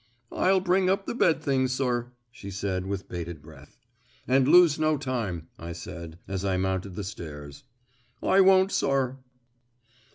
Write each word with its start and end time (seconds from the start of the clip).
"I'll 0.31 0.61
bring 0.61 0.89
up 0.89 1.05
the 1.05 1.13
bed 1.13 1.43
things, 1.43 1.73
sir," 1.73 2.11
she 2.31 2.49
said, 2.49 2.87
with 2.87 3.07
bated 3.07 3.39
breath. 3.39 3.77
"And 4.27 4.47
lose 4.47 4.79
no 4.79 4.97
time," 4.97 5.47
I 5.59 5.73
said, 5.73 6.17
as 6.27 6.43
I 6.43 6.57
mounted 6.57 6.95
the 6.95 7.03
stairs. 7.03 7.65
"I 8.23 8.41
won't, 8.41 8.71
sir." 8.71 9.17